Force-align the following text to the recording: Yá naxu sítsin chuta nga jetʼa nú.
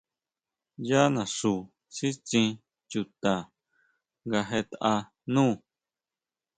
Yá 0.87 1.01
naxu 1.15 1.53
sítsin 1.95 2.49
chuta 2.91 3.33
nga 4.25 4.39
jetʼa 4.49 4.93
nú. 5.33 5.45